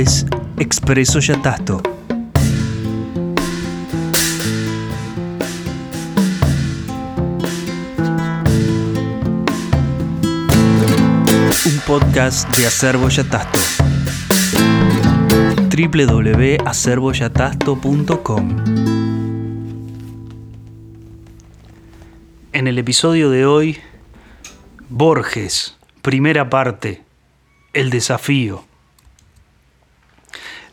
es 0.00 0.26
Expreso 0.58 1.18
Yatasto. 1.18 1.82
Un 11.66 11.78
podcast 11.84 12.48
de 12.56 12.66
Acervo 12.66 13.08
Yatasto. 13.08 13.58
www.acervoyatasto.com 15.76 18.56
En 22.52 22.68
el 22.68 22.78
episodio 22.78 23.30
de 23.30 23.46
hoy, 23.46 23.78
Borges, 24.88 25.76
primera 26.02 26.48
parte, 26.48 27.02
el 27.72 27.90
desafío. 27.90 28.67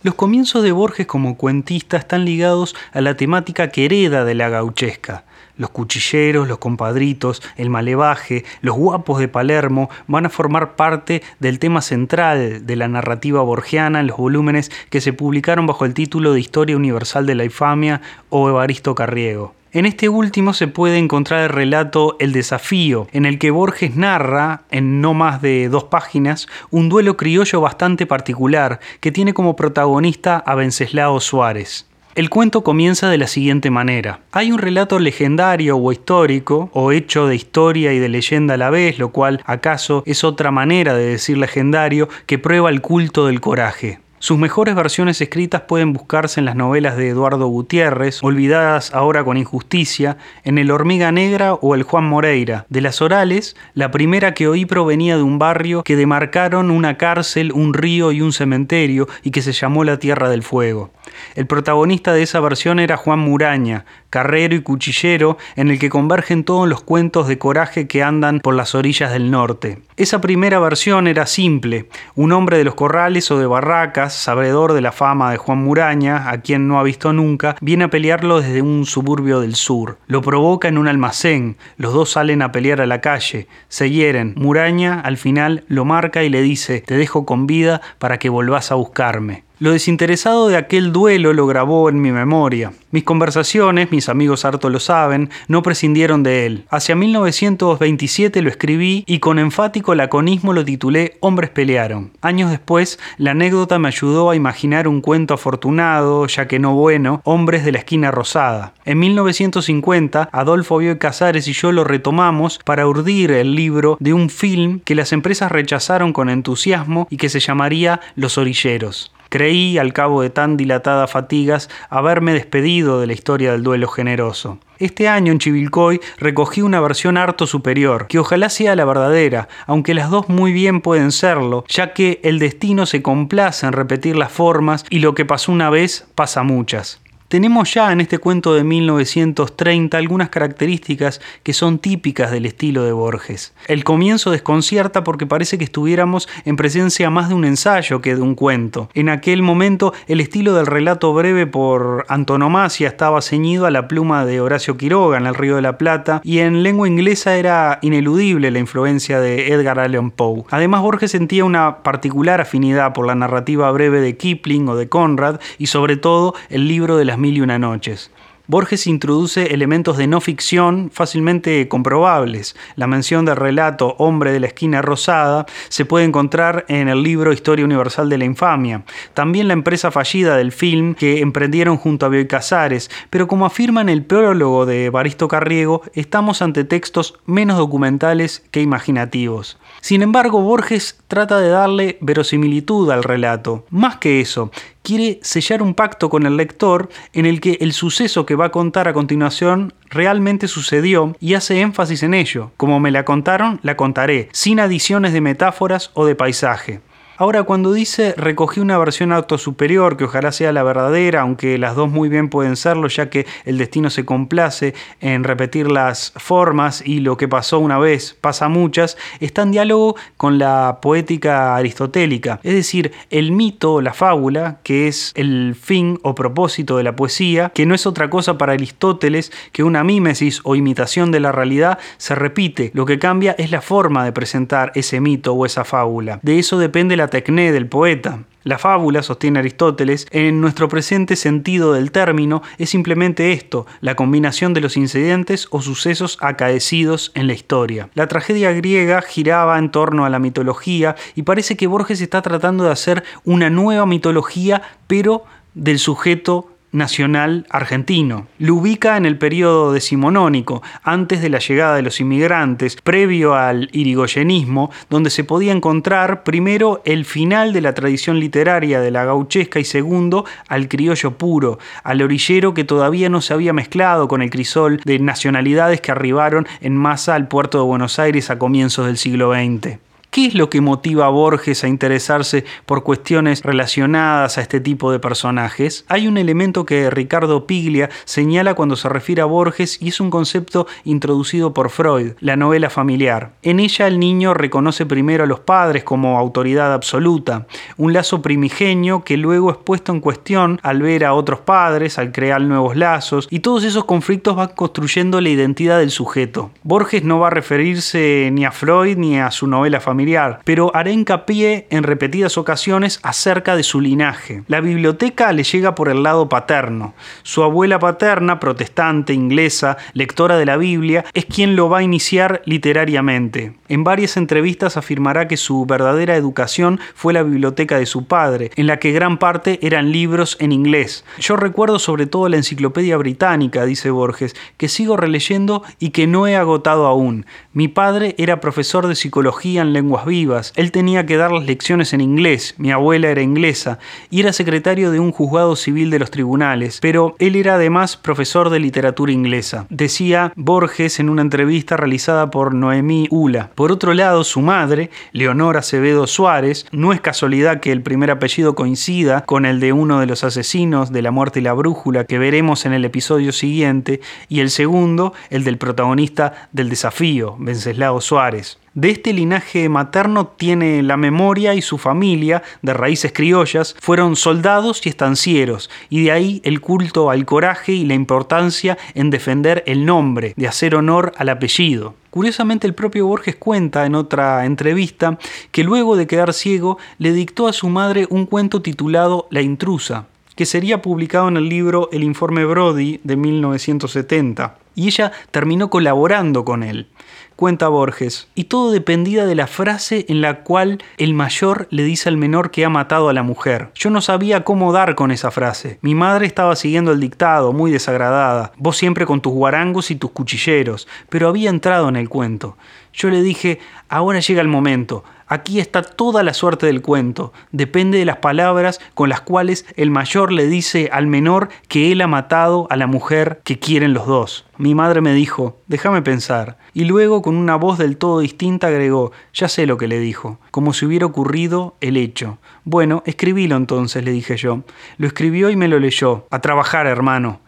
Los 0.05 0.13
comienzos 0.13 0.61
de 0.61 0.71
Borges 0.71 1.07
como 1.07 1.35
cuentista 1.35 1.97
están 1.97 2.25
ligados 2.25 2.75
a 2.93 3.01
la 3.01 3.17
temática 3.17 3.69
que 3.69 3.85
hereda 3.85 4.23
de 4.23 4.35
la 4.35 4.49
gauchesca. 4.49 5.23
Los 5.57 5.71
cuchilleros, 5.71 6.47
los 6.47 6.59
compadritos, 6.59 7.41
el 7.57 7.71
malevaje, 7.71 8.45
los 8.61 8.75
guapos 8.75 9.17
de 9.17 9.29
Palermo 9.29 9.89
van 10.05 10.27
a 10.27 10.29
formar 10.29 10.75
parte 10.75 11.23
del 11.39 11.57
tema 11.57 11.81
central 11.81 12.67
de 12.67 12.75
la 12.75 12.87
narrativa 12.87 13.41
borgiana 13.41 13.99
en 13.99 14.05
los 14.05 14.17
volúmenes 14.17 14.69
que 14.91 15.01
se 15.01 15.11
publicaron 15.11 15.65
bajo 15.65 15.85
el 15.85 15.95
título 15.95 16.33
de 16.33 16.39
Historia 16.39 16.75
Universal 16.75 17.25
de 17.25 17.33
la 17.33 17.45
Infamia 17.45 18.01
o 18.29 18.47
Evaristo 18.47 18.93
Carriego. 18.93 19.55
En 19.75 19.85
este 19.85 20.07
último 20.07 20.53
se 20.53 20.69
puede 20.69 20.97
encontrar 20.99 21.43
el 21.43 21.49
relato 21.49 22.15
El 22.21 22.31
desafío, 22.31 23.09
en 23.11 23.25
el 23.25 23.37
que 23.37 23.51
Borges 23.51 23.97
narra, 23.97 24.61
en 24.71 25.01
no 25.01 25.13
más 25.13 25.41
de 25.41 25.67
dos 25.67 25.83
páginas, 25.83 26.47
un 26.71 26.87
duelo 26.87 27.17
criollo 27.17 27.59
bastante 27.59 28.05
particular 28.05 28.79
que 29.01 29.11
tiene 29.11 29.33
como 29.33 29.57
protagonista 29.57 30.37
a 30.37 30.55
Venceslao 30.55 31.19
Suárez. 31.19 31.87
El 32.15 32.29
cuento 32.29 32.63
comienza 32.63 33.09
de 33.09 33.17
la 33.17 33.27
siguiente 33.27 33.69
manera. 33.69 34.21
Hay 34.31 34.53
un 34.53 34.59
relato 34.59 34.97
legendario 34.97 35.75
o 35.75 35.91
histórico, 35.91 36.69
o 36.71 36.93
hecho 36.93 37.27
de 37.27 37.35
historia 37.35 37.91
y 37.91 37.99
de 37.99 38.07
leyenda 38.07 38.53
a 38.53 38.57
la 38.57 38.69
vez, 38.69 38.97
lo 38.97 39.09
cual 39.09 39.41
acaso 39.45 40.03
es 40.05 40.23
otra 40.23 40.51
manera 40.51 40.93
de 40.93 41.05
decir 41.05 41.37
legendario, 41.37 42.07
que 42.27 42.39
prueba 42.39 42.69
el 42.69 42.79
culto 42.79 43.25
del 43.25 43.41
coraje. 43.41 43.99
Sus 44.19 44.37
mejores 44.37 44.75
versiones 44.75 45.19
escritas 45.19 45.63
pueden 45.67 45.91
buscarse 45.91 46.39
en 46.39 46.45
las 46.45 46.55
novelas 46.55 46.95
de 46.95 47.09
Eduardo 47.09 47.47
Gutiérrez, 47.47 48.23
olvidadas 48.23 48.93
ahora 48.93 49.25
con 49.25 49.35
injusticia, 49.35 50.17
en 50.45 50.57
El 50.57 50.71
Hormiga 50.71 51.11
Negra 51.11 51.53
o 51.53 51.75
El 51.75 51.83
Juan 51.83 52.05
Moreira. 52.05 52.65
De 52.69 52.79
las 52.79 53.01
orales, 53.01 53.57
la 53.73 53.91
primera 53.91 54.33
que 54.33 54.47
oí 54.47 54.65
provenía 54.65 55.17
de 55.17 55.23
un 55.23 55.37
barrio 55.37 55.83
que 55.83 55.97
demarcaron 55.97 56.71
una 56.71 56.97
cárcel, 56.97 57.51
un 57.51 57.73
río 57.73 58.13
y 58.13 58.21
un 58.21 58.31
cementerio 58.31 59.07
y 59.21 59.31
que 59.31 59.41
se 59.41 59.51
llamó 59.51 59.83
la 59.83 59.99
Tierra 59.99 60.29
del 60.29 60.43
Fuego. 60.43 60.91
El 61.35 61.45
protagonista 61.45 62.13
de 62.13 62.23
esa 62.23 62.39
versión 62.39 62.79
era 62.79 62.97
Juan 62.97 63.19
Muraña, 63.19 63.85
carrero 64.09 64.55
y 64.55 64.61
cuchillero 64.61 65.37
en 65.55 65.69
el 65.69 65.77
que 65.77 65.89
convergen 65.89 66.43
todos 66.45 66.67
los 66.67 66.81
cuentos 66.81 67.27
de 67.27 67.37
coraje 67.37 67.87
que 67.87 68.01
andan 68.01 68.39
por 68.39 68.55
las 68.55 68.75
orillas 68.75 69.11
del 69.11 69.29
norte. 69.29 69.79
Esa 69.97 70.21
primera 70.21 70.59
versión 70.59 71.07
era 71.07 71.25
simple, 71.25 71.89
un 72.15 72.31
hombre 72.31 72.57
de 72.57 72.63
los 72.63 72.75
corrales 72.75 73.29
o 73.31 73.39
de 73.39 73.45
barracas, 73.45 74.04
sabedor 74.09 74.73
de 74.73 74.81
la 74.81 74.91
fama 74.91 75.31
de 75.31 75.37
Juan 75.37 75.59
Muraña, 75.59 76.29
a 76.29 76.41
quien 76.41 76.67
no 76.67 76.79
ha 76.79 76.83
visto 76.83 77.13
nunca, 77.13 77.55
viene 77.61 77.85
a 77.85 77.89
pelearlo 77.89 78.41
desde 78.41 78.61
un 78.61 78.85
suburbio 78.85 79.39
del 79.39 79.55
sur. 79.55 79.97
Lo 80.07 80.21
provoca 80.21 80.67
en 80.67 80.77
un 80.77 80.87
almacén, 80.87 81.57
los 81.77 81.93
dos 81.93 82.11
salen 82.11 82.41
a 82.41 82.51
pelear 82.51 82.81
a 82.81 82.85
la 82.85 83.01
calle, 83.01 83.47
se 83.67 83.89
hieren, 83.89 84.33
Muraña 84.37 84.99
al 84.99 85.17
final 85.17 85.63
lo 85.67 85.85
marca 85.85 86.23
y 86.23 86.29
le 86.29 86.41
dice, 86.41 86.81
te 86.81 86.97
dejo 86.97 87.25
con 87.25 87.47
vida 87.47 87.81
para 87.99 88.19
que 88.19 88.29
volvás 88.29 88.71
a 88.71 88.75
buscarme. 88.75 89.43
Lo 89.57 89.71
desinteresado 89.71 90.49
de 90.49 90.57
aquel 90.57 90.91
duelo 90.91 91.31
lo 91.31 91.47
grabó 91.47 91.87
en 91.87 92.01
mi 92.01 92.11
memoria. 92.11 92.73
Mis 92.91 93.05
conversaciones, 93.05 93.89
mis 93.89 94.09
amigos 94.09 94.43
harto 94.43 94.69
lo 94.69 94.81
saben, 94.81 95.29
no 95.47 95.63
prescindieron 95.63 96.23
de 96.23 96.45
él. 96.45 96.65
Hacia 96.69 96.95
1927 96.95 98.41
lo 98.41 98.49
escribí 98.49 99.05
y 99.07 99.19
con 99.19 99.39
enfático 99.39 99.95
laconismo 99.95 100.51
lo 100.51 100.65
titulé 100.65 101.15
Hombres 101.21 101.51
pelearon. 101.51 102.11
Años 102.21 102.51
después, 102.51 102.99
la 103.17 103.31
anécdota 103.31 103.79
me 103.79 103.87
ayudó 103.87 104.29
a 104.29 104.35
imaginar 104.35 104.89
un 104.89 104.99
cuento 104.99 105.33
afortunado, 105.33 106.27
ya 106.27 106.49
que 106.49 106.59
no 106.59 106.75
bueno, 106.75 107.21
Hombres 107.23 107.63
de 107.63 107.71
la 107.71 107.79
esquina 107.79 108.11
rosada. 108.11 108.73
En 108.83 108.99
1950, 108.99 110.29
Adolfo 110.33 110.79
Bioy 110.79 110.97
Casares 110.97 111.47
y 111.47 111.53
yo 111.53 111.71
lo 111.71 111.85
retomamos 111.85 112.59
para 112.65 112.87
urdir 112.87 113.31
el 113.31 113.55
libro 113.55 113.95
de 114.01 114.11
un 114.11 114.29
film 114.29 114.81
que 114.81 114.95
las 114.95 115.13
empresas 115.13 115.49
rechazaron 115.49 116.11
con 116.11 116.29
entusiasmo 116.29 117.07
y 117.09 117.15
que 117.15 117.29
se 117.29 117.39
llamaría 117.39 118.01
Los 118.17 118.37
Orilleros. 118.37 119.14
Creí, 119.29 119.77
al 119.77 119.93
cabo 119.93 120.21
de 120.21 120.29
tan 120.29 120.57
dilatadas 120.57 121.11
fatigas, 121.11 121.69
haberme 121.89 122.33
despedido 122.33 122.99
de 122.99 123.07
la 123.07 123.13
historia 123.13 123.51
del 123.51 123.63
duelo 123.63 123.87
generoso. 123.87 124.59
Este 124.77 125.07
año 125.07 125.31
en 125.31 125.39
Chivilcoy 125.39 126.01
recogí 126.17 126.61
una 126.61 126.81
versión 126.81 127.17
harto 127.17 127.47
superior, 127.47 128.07
que 128.07 128.19
ojalá 128.19 128.49
sea 128.49 128.75
la 128.75 128.83
verdadera, 128.83 129.47
aunque 129.67 129.93
las 129.93 130.09
dos 130.09 130.27
muy 130.27 130.51
bien 130.51 130.81
pueden 130.81 131.13
serlo, 131.13 131.63
ya 131.69 131.93
que 131.93 132.19
el 132.23 132.39
destino 132.39 132.85
se 132.85 133.01
complace 133.01 133.65
en 133.65 133.71
repetir 133.71 134.17
las 134.17 134.31
formas 134.31 134.85
y 134.89 134.99
lo 134.99 135.15
que 135.15 135.23
pasó 135.23 135.53
una 135.53 135.69
vez 135.69 136.05
pasa 136.15 136.43
muchas. 136.43 136.99
Tenemos 137.27 137.73
ya 137.73 137.91
en 137.91 138.01
este 138.01 138.19
cuento 138.19 138.53
de 138.53 138.63
1930 138.63 139.97
algunas 139.97 140.29
características 140.29 141.21
que 141.41 141.53
son 141.53 141.79
típicas 141.79 142.29
del 142.29 142.45
estilo 142.45 142.83
de 142.83 142.91
Borges. 142.91 143.51
El 143.67 143.83
comienzo 143.83 144.29
desconcierta 144.29 145.03
porque 145.03 145.25
parece 145.25 145.57
que 145.57 145.63
estuviéramos 145.63 146.29
en 146.45 146.55
presencia 146.55 147.09
más 147.09 147.29
de 147.29 147.33
un 147.33 147.43
ensayo 147.43 147.99
que 147.99 148.15
de 148.15 148.21
un 148.21 148.35
cuento. 148.35 148.89
En 148.93 149.09
aquel 149.09 149.41
momento 149.41 149.91
el 150.05 150.21
estilo 150.21 150.53
del 150.53 150.67
relato 150.67 151.11
breve 151.15 151.47
por 151.47 152.05
antonomasia 152.09 152.87
estaba 152.87 153.23
ceñido 153.23 153.65
a 153.65 153.71
la 153.71 153.87
pluma 153.87 154.23
de 154.23 154.39
Horacio 154.39 154.77
Quiroga 154.77 155.17
en 155.17 155.25
El 155.25 155.33
Río 155.33 155.55
de 155.55 155.63
la 155.63 155.79
Plata 155.79 156.21
y 156.23 156.39
en 156.39 156.61
lengua 156.61 156.87
inglesa 156.87 157.37
era 157.37 157.79
ineludible 157.81 158.51
la 158.51 158.59
influencia 158.59 159.19
de 159.19 159.51
Edgar 159.51 159.79
Allan 159.79 160.11
Poe. 160.11 160.43
Además 160.51 160.83
Borges 160.83 161.09
sentía 161.09 161.43
una 161.43 161.81
particular 161.81 162.39
afinidad 162.39 162.93
por 162.93 163.07
la 163.07 163.15
narrativa 163.15 163.71
breve 163.71 163.99
de 163.99 164.15
Kipling 164.15 164.69
o 164.69 164.75
de 164.75 164.89
Conrad 164.89 165.39
y 165.57 165.67
sobre 165.67 165.97
todo 165.97 166.35
el 166.49 166.67
libro 166.67 166.97
de 166.97 167.05
las 167.05 167.14
mil 167.17 167.37
y 167.37 167.41
una 167.41 167.59
noches. 167.59 168.11
Borges 168.47 168.85
introduce 168.85 169.55
elementos 169.55 169.97
de 169.97 170.05
no 170.05 170.21
ficción 170.21 170.91
fácilmente 170.93 171.67
comprobables. 171.67 172.55
La 172.75 172.85
mención 172.85 173.25
del 173.25 173.37
relato 173.37 173.95
Hombre 173.97 174.31
de 174.31 174.39
la 174.39 174.45
esquina 174.45 174.83
rosada 174.83 175.47
se 175.69 175.83
puede 175.83 176.05
encontrar 176.05 176.63
en 176.67 176.87
el 176.87 177.01
libro 177.01 177.33
Historia 177.33 177.65
Universal 177.65 178.07
de 178.07 178.19
la 178.19 178.25
Infamia. 178.25 178.83
También 179.15 179.47
la 179.47 179.53
empresa 179.53 179.89
fallida 179.89 180.37
del 180.37 180.51
film 180.51 180.93
que 180.93 181.21
emprendieron 181.21 181.77
junto 181.77 182.05
a 182.05 182.09
Bioy 182.09 182.27
Casares, 182.27 182.91
pero 183.09 183.27
como 183.27 183.47
afirma 183.47 183.81
en 183.81 183.89
el 183.89 184.03
prólogo 184.03 184.67
de 184.67 184.91
Baristo 184.91 185.27
Carriego, 185.27 185.81
estamos 185.95 186.43
ante 186.43 186.65
textos 186.65 187.15
menos 187.25 187.57
documentales 187.57 188.43
que 188.51 188.61
imaginativos. 188.61 189.57
Sin 189.85 190.01
embargo, 190.01 190.41
Borges 190.41 190.97
trata 191.07 191.39
de 191.39 191.49
darle 191.49 191.99
verosimilitud 192.01 192.89
al 192.89 193.03
relato. 193.03 193.67
Más 193.69 193.97
que 193.97 194.19
eso, 194.19 194.49
quiere 194.81 195.19
sellar 195.21 195.61
un 195.61 195.75
pacto 195.75 196.09
con 196.09 196.25
el 196.25 196.37
lector 196.37 196.89
en 197.13 197.27
el 197.27 197.39
que 197.39 197.59
el 197.61 197.71
suceso 197.71 198.25
que 198.25 198.33
va 198.33 198.45
a 198.45 198.51
contar 198.51 198.87
a 198.87 198.93
continuación 198.93 199.75
realmente 199.91 200.47
sucedió 200.47 201.15
y 201.19 201.35
hace 201.35 201.61
énfasis 201.61 202.01
en 202.01 202.15
ello. 202.15 202.49
Como 202.57 202.79
me 202.79 202.89
la 202.89 203.05
contaron, 203.05 203.59
la 203.61 203.77
contaré, 203.77 204.29
sin 204.31 204.59
adiciones 204.59 205.13
de 205.13 205.21
metáforas 205.21 205.91
o 205.93 206.07
de 206.07 206.15
paisaje. 206.15 206.81
Ahora, 207.17 207.43
cuando 207.43 207.71
dice 207.71 208.13
recogí 208.17 208.59
una 208.59 208.77
versión 208.77 209.13
auto 209.13 209.37
superior, 209.37 209.95
que 209.95 210.03
ojalá 210.03 210.33
sea 210.33 210.51
la 210.51 210.63
verdadera, 210.63 211.21
aunque 211.21 211.57
las 211.57 211.75
dos 211.75 211.89
muy 211.89 212.09
bien 212.09 212.29
pueden 212.29 212.57
serlo, 212.57 212.89
ya 212.89 213.09
que 213.09 213.25
el 213.45 213.57
destino 213.57 213.89
se 213.89 214.03
complace 214.03 214.73
en 214.99 215.23
repetir 215.23 215.71
las 215.71 216.11
formas 216.17 216.85
y 216.85 216.99
lo 216.99 217.15
que 217.15 217.29
pasó 217.29 217.59
una 217.59 217.79
vez 217.79 218.17
pasa 218.19 218.49
muchas, 218.49 218.97
está 219.21 219.43
en 219.43 219.51
diálogo 219.51 219.95
con 220.17 220.37
la 220.39 220.79
poética 220.81 221.55
aristotélica, 221.55 222.41
es 222.43 222.53
decir, 222.53 222.91
el 223.09 223.31
mito 223.31 223.75
o 223.75 223.81
la 223.81 223.93
fábula, 223.93 224.59
que 224.63 224.89
es 224.89 225.13
el 225.15 225.55
fin 225.55 225.99
o 226.03 226.15
propósito 226.15 226.75
de 226.75 226.83
la 226.83 226.97
poesía, 226.97 227.49
que 227.55 227.65
no 227.65 227.75
es 227.75 227.85
otra 227.85 228.09
cosa 228.09 228.37
para 228.37 228.53
Aristóteles 228.53 229.31
que 229.53 229.63
una 229.63 229.85
mímesis 229.85 230.41
o 230.43 230.55
imitación 230.55 231.11
de 231.11 231.21
la 231.21 231.31
realidad, 231.31 231.79
se 231.97 232.13
repite, 232.13 232.71
lo 232.73 232.85
que 232.85 232.99
cambia 232.99 233.35
es 233.37 233.51
la 233.51 233.61
forma 233.61 234.03
de 234.03 234.11
presentar 234.11 234.73
ese 234.75 234.99
mito 234.99 235.33
o 235.33 235.45
esa 235.45 235.63
fábula. 235.63 236.19
De 236.21 236.39
eso 236.39 236.57
depende 236.57 236.97
la 236.97 237.04
tecné 237.07 237.51
del 237.51 237.67
poeta. 237.67 238.23
La 238.43 238.59
fábula, 238.59 239.01
sostiene 239.01 239.39
Aristóteles, 239.39 240.05
en 240.11 240.39
nuestro 240.39 240.69
presente 240.69 241.15
sentido 241.15 241.73
del 241.73 241.91
término, 241.91 242.43
es 242.59 242.69
simplemente 242.69 243.33
esto, 243.33 243.65
la 243.81 243.95
combinación 243.95 244.53
de 244.53 244.61
los 244.61 244.77
incidentes 244.77 245.47
o 245.49 245.63
sucesos 245.63 246.19
acaecidos 246.21 247.11
en 247.15 247.25
la 247.25 247.33
historia. 247.33 247.89
La 247.95 248.07
tragedia 248.07 248.51
griega 248.51 249.01
giraba 249.01 249.57
en 249.57 249.71
torno 249.71 250.05
a 250.05 250.09
la 250.09 250.19
mitología 250.19 250.95
y 251.15 251.23
parece 251.23 251.57
que 251.57 251.65
Borges 251.65 252.01
está 252.01 252.21
tratando 252.21 252.65
de 252.65 252.71
hacer 252.71 253.03
una 253.23 253.49
nueva 253.49 253.87
mitología, 253.87 254.61
pero 254.85 255.23
del 255.55 255.79
sujeto 255.79 256.54
nacional 256.75 257.47
argentino. 257.49 258.27
Lo 258.37 258.55
ubica 258.55 258.97
en 258.97 259.05
el 259.05 259.17
periodo 259.17 259.73
decimonónico, 259.73 260.61
antes 260.83 261.21
de 261.21 261.29
la 261.29 261.39
llegada 261.39 261.75
de 261.75 261.81
los 261.81 261.99
inmigrantes, 261.99 262.77
previo 262.83 263.35
al 263.35 263.69
irigoyenismo, 263.71 264.71
donde 264.89 265.09
se 265.09 265.23
podía 265.23 265.51
encontrar 265.51 266.23
primero 266.23 266.81
el 266.85 267.05
final 267.05 267.53
de 267.53 267.61
la 267.61 267.73
tradición 267.73 268.19
literaria 268.19 268.79
de 268.79 268.91
la 268.91 269.05
gauchesca 269.05 269.59
y 269.59 269.65
segundo 269.65 270.25
al 270.47 270.67
criollo 270.67 271.17
puro, 271.17 271.59
al 271.83 272.01
orillero 272.01 272.53
que 272.53 272.63
todavía 272.63 273.09
no 273.09 273.21
se 273.21 273.33
había 273.33 273.53
mezclado 273.53 274.07
con 274.07 274.21
el 274.21 274.29
crisol 274.29 274.81
de 274.83 274.99
nacionalidades 274.99 275.81
que 275.81 275.91
arribaron 275.91 276.47
en 276.61 276.75
masa 276.75 277.15
al 277.15 277.27
puerto 277.27 277.57
de 277.57 277.63
Buenos 277.63 277.99
Aires 277.99 278.29
a 278.29 278.37
comienzos 278.37 278.85
del 278.85 278.97
siglo 278.97 279.33
XX. 279.33 279.79
¿Qué 280.15 280.27
es 280.27 280.33
lo 280.33 280.49
que 280.49 280.61
motiva 280.61 281.07
a 281.07 281.09
Borges 281.09 281.65
a 281.65 281.67
interesarse 281.67 282.45
por 282.65 282.83
cuestiones 282.83 283.43
relacionadas 283.43 284.37
a 284.37 284.41
este 284.41 284.61
tipo 284.61 284.89
de 284.89 284.99
personajes? 284.99 285.83
Hay 285.89 286.07
un 286.07 286.17
elemento 286.17 286.65
que 286.65 286.89
Ricardo 286.89 287.45
Piglia 287.45 287.89
señala 288.05 288.53
cuando 288.53 288.77
se 288.77 288.87
refiere 288.87 289.21
a 289.21 289.25
Borges 289.25 289.77
y 289.81 289.89
es 289.89 289.99
un 289.99 290.09
concepto 290.09 290.67
introducido 290.85 291.53
por 291.53 291.69
Freud, 291.69 292.13
la 292.21 292.37
novela 292.37 292.69
familiar. 292.69 293.33
En 293.41 293.59
ella 293.59 293.87
el 293.87 293.99
niño 293.99 294.33
reconoce 294.33 294.85
primero 294.85 295.25
a 295.25 295.27
los 295.27 295.41
padres 295.41 295.83
como 295.83 296.17
autoridad 296.17 296.73
absoluta, 296.73 297.45
un 297.75 297.91
lazo 297.91 298.21
primigenio 298.21 299.03
que 299.03 299.17
luego 299.17 299.51
es 299.51 299.57
puesto 299.57 299.91
en 299.91 299.99
cuestión 299.99 300.61
al 300.63 300.81
ver 300.81 301.03
a 301.03 301.13
otros 301.13 301.41
padres, 301.41 301.99
al 301.99 302.13
crear 302.13 302.39
nuevos 302.39 302.77
lazos 302.77 303.27
y 303.29 303.41
todos 303.41 303.65
esos 303.65 303.83
conflictos 303.83 304.37
van 304.37 304.51
construyendo 304.55 305.19
la 305.19 305.27
identidad 305.27 305.79
del 305.79 305.91
sujeto. 305.91 306.51
Borges 306.63 307.03
no 307.03 307.19
va 307.19 307.27
a 307.27 307.31
referirse 307.31 308.29
ni 308.31 308.45
a 308.45 308.53
Freud 308.53 308.95
ni 308.95 309.19
a 309.19 309.29
su 309.29 309.45
novela 309.47 309.81
familiar 309.81 310.04
pero 310.43 310.71
hará 310.75 310.91
hincapié 310.91 311.67
en 311.69 311.83
repetidas 311.83 312.37
ocasiones 312.37 312.99
acerca 313.03 313.55
de 313.55 313.63
su 313.63 313.81
linaje. 313.81 314.43
La 314.47 314.61
biblioteca 314.61 315.31
le 315.31 315.43
llega 315.43 315.75
por 315.75 315.89
el 315.89 316.03
lado 316.03 316.29
paterno. 316.29 316.93
Su 317.23 317.43
abuela 317.43 317.79
paterna, 317.79 318.39
protestante, 318.39 319.13
inglesa, 319.13 319.77
lectora 319.93 320.37
de 320.37 320.45
la 320.45 320.57
Biblia, 320.57 321.05
es 321.13 321.25
quien 321.25 321.55
lo 321.55 321.69
va 321.69 321.79
a 321.79 321.83
iniciar 321.83 322.41
literariamente. 322.45 323.53
En 323.67 323.83
varias 323.83 324.17
entrevistas 324.17 324.77
afirmará 324.77 325.27
que 325.27 325.37
su 325.37 325.65
verdadera 325.65 326.15
educación 326.15 326.79
fue 326.93 327.13
la 327.13 327.23
biblioteca 327.23 327.79
de 327.79 327.85
su 327.85 328.05
padre, 328.05 328.51
en 328.55 328.67
la 328.67 328.77
que 328.77 328.91
gran 328.91 329.17
parte 329.17 329.59
eran 329.61 329.91
libros 329.91 330.37
en 330.39 330.51
inglés. 330.51 331.03
Yo 331.19 331.35
recuerdo 331.35 331.79
sobre 331.79 332.05
todo 332.05 332.29
la 332.29 332.37
enciclopedia 332.37 332.97
británica, 332.97 333.65
dice 333.65 333.89
Borges, 333.89 334.35
que 334.57 334.69
sigo 334.69 334.97
releyendo 334.97 335.63
y 335.79 335.89
que 335.89 336.07
no 336.07 336.27
he 336.27 336.35
agotado 336.35 336.85
aún. 336.85 337.25
Mi 337.53 337.67
padre 337.67 338.15
era 338.17 338.39
profesor 338.39 338.87
de 338.87 338.95
psicología 338.95 339.61
en 339.61 339.73
lengua 339.73 339.94
vivas. 340.03 340.51
Él 340.55 340.71
tenía 340.71 341.05
que 341.05 341.15
dar 341.15 341.31
las 341.31 341.45
lecciones 341.45 341.93
en 341.93 342.01
inglés, 342.01 342.55
mi 342.57 342.71
abuela 342.71 343.09
era 343.09 343.21
inglesa, 343.21 343.77
y 344.09 344.19
era 344.19 344.33
secretario 344.33 344.91
de 344.91 344.99
un 344.99 345.11
juzgado 345.11 345.55
civil 345.55 345.91
de 345.91 345.99
los 345.99 346.09
tribunales, 346.09 346.79
pero 346.81 347.15
él 347.19 347.35
era 347.35 347.55
además 347.55 347.97
profesor 347.97 348.49
de 348.49 348.59
literatura 348.59 349.11
inglesa. 349.11 349.67
Decía 349.69 350.33
Borges 350.35 350.99
en 350.99 351.09
una 351.09 351.21
entrevista 351.21 351.77
realizada 351.77 352.31
por 352.31 352.53
Noemí 352.53 353.07
Ula. 353.11 353.51
Por 353.53 353.71
otro 353.71 353.93
lado, 353.93 354.23
su 354.23 354.41
madre, 354.41 354.89
Leonora 355.11 355.59
Acevedo 355.59 356.07
Suárez, 356.07 356.65
no 356.71 356.93
es 356.93 357.01
casualidad 357.01 357.59
que 357.59 357.71
el 357.71 357.81
primer 357.83 358.09
apellido 358.09 358.55
coincida 358.55 359.21
con 359.21 359.45
el 359.45 359.59
de 359.59 359.73
uno 359.73 359.99
de 359.99 360.07
los 360.07 360.23
asesinos 360.23 360.91
de 360.91 361.01
la 361.01 361.11
muerte 361.11 361.39
y 361.39 361.43
la 361.43 361.53
brújula 361.53 362.05
que 362.05 362.17
veremos 362.17 362.65
en 362.65 362.73
el 362.73 362.85
episodio 362.85 363.31
siguiente, 363.31 364.01
y 364.29 364.39
el 364.39 364.49
segundo, 364.49 365.13
el 365.29 365.43
del 365.43 365.57
protagonista 365.57 366.49
del 366.51 366.69
desafío, 366.69 367.35
Venceslao 367.39 368.01
Suárez. 368.01 368.57
De 368.75 368.89
este 368.89 369.13
linaje 369.13 369.69
materno 369.69 370.27
tiene 370.27 370.83
la 370.83 370.97
memoria 370.97 371.55
y 371.55 371.61
su 371.61 371.77
familia, 371.77 372.43
de 372.61 372.73
raíces 372.73 373.13
criollas, 373.13 373.73
fueron 373.79 374.17
soldados 374.17 374.85
y 374.85 374.89
estancieros, 374.89 375.69
y 375.89 376.03
de 376.03 376.11
ahí 376.11 376.41
el 376.43 376.59
culto 376.59 377.09
al 377.09 377.23
coraje 377.23 377.71
y 377.71 377.85
la 377.85 377.93
importancia 377.93 378.77
en 378.93 379.11
defender 379.11 379.63
el 379.65 379.85
nombre, 379.85 380.33
de 380.35 380.49
hacer 380.49 380.75
honor 380.75 381.13
al 381.15 381.29
apellido. 381.29 381.95
Curiosamente 382.09 382.67
el 382.67 382.73
propio 382.73 383.07
Borges 383.07 383.37
cuenta 383.37 383.85
en 383.85 383.95
otra 383.95 384.45
entrevista 384.45 385.19
que 385.51 385.63
luego 385.63 385.95
de 385.95 386.05
quedar 386.05 386.33
ciego 386.33 386.77
le 386.97 387.13
dictó 387.13 387.47
a 387.47 387.53
su 387.53 387.69
madre 387.69 388.07
un 388.09 388.25
cuento 388.25 388.61
titulado 388.61 389.29
La 389.31 389.41
intrusa, 389.41 390.07
que 390.35 390.45
sería 390.45 390.81
publicado 390.81 391.29
en 391.29 391.37
el 391.37 391.47
libro 391.47 391.87
El 391.93 392.03
informe 392.03 392.43
Brody 392.43 392.99
de 393.05 393.15
1970, 393.15 394.57
y 394.75 394.87
ella 394.87 395.11
terminó 395.31 395.69
colaborando 395.69 396.45
con 396.45 396.63
él 396.63 396.87
cuenta 397.35 397.67
Borges, 397.67 398.29
y 398.33 398.45
todo 398.45 398.71
dependía 398.71 399.25
de 399.25 399.35
la 399.35 399.47
frase 399.47 400.05
en 400.07 400.21
la 400.21 400.43
cual 400.43 400.83
el 400.97 401.13
mayor 401.13 401.67
le 401.69 401.83
dice 401.83 402.09
al 402.09 402.17
menor 402.17 402.51
que 402.51 402.65
ha 402.65 402.69
matado 402.69 403.09
a 403.09 403.13
la 403.13 403.23
mujer. 403.23 403.71
Yo 403.75 403.89
no 403.89 404.01
sabía 404.01 404.43
cómo 404.43 404.71
dar 404.71 404.95
con 404.95 405.11
esa 405.11 405.31
frase. 405.31 405.77
Mi 405.81 405.95
madre 405.95 406.25
estaba 406.25 406.55
siguiendo 406.55 406.91
el 406.91 406.99
dictado, 406.99 407.51
muy 407.53 407.71
desagradada, 407.71 408.53
vos 408.57 408.77
siempre 408.77 409.05
con 409.05 409.21
tus 409.21 409.33
guarangos 409.33 409.91
y 409.91 409.95
tus 409.95 410.11
cuchilleros, 410.11 410.87
pero 411.09 411.27
había 411.27 411.49
entrado 411.49 411.89
en 411.89 411.97
el 411.97 412.09
cuento. 412.09 412.57
Yo 412.93 413.09
le 413.09 413.21
dije, 413.21 413.59
ahora 413.89 414.19
llega 414.19 414.41
el 414.41 414.47
momento, 414.47 415.03
Aquí 415.27 415.59
está 415.59 415.81
toda 415.81 416.21
la 416.21 416.35
suerte 416.35 416.67
del 416.67 416.83
cuento. 416.83 417.33
Depende 417.51 417.97
de 417.97 418.05
las 418.05 418.17
palabras 418.17 418.79
con 418.93 419.09
las 419.09 419.21
cuales 419.21 419.65
el 419.75 419.89
mayor 419.89 420.31
le 420.31 420.45
dice 420.45 420.89
al 420.91 421.07
menor 421.07 421.49
que 421.67 421.91
él 421.91 422.01
ha 422.01 422.07
matado 422.07 422.67
a 422.69 422.75
la 422.75 422.85
mujer 422.85 423.41
que 423.43 423.57
quieren 423.57 423.93
los 423.93 424.05
dos. 424.05 424.45
Mi 424.57 424.75
madre 424.75 425.01
me 425.01 425.13
dijo, 425.13 425.57
déjame 425.67 426.03
pensar. 426.03 426.57
Y 426.73 426.85
luego 426.85 427.23
con 427.23 427.37
una 427.37 427.55
voz 427.55 427.79
del 427.79 427.97
todo 427.97 428.19
distinta 428.19 428.67
agregó, 428.67 429.11
ya 429.33 429.49
sé 429.49 429.65
lo 429.65 429.77
que 429.77 429.87
le 429.87 429.99
dijo, 429.99 430.39
como 430.51 430.73
si 430.73 430.85
hubiera 430.85 431.07
ocurrido 431.07 431.75
el 431.81 431.97
hecho. 431.97 432.37
Bueno, 432.63 433.01
escribílo 433.05 433.55
entonces, 433.55 434.03
le 434.03 434.11
dije 434.11 434.37
yo. 434.37 434.61
Lo 434.97 435.07
escribió 435.07 435.49
y 435.49 435.55
me 435.55 435.67
lo 435.67 435.79
leyó. 435.79 436.27
A 436.29 436.39
trabajar, 436.39 436.85
hermano. 436.85 437.39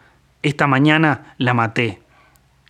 Esta 0.42 0.66
mañana 0.66 1.34
la 1.38 1.54
maté 1.54 2.00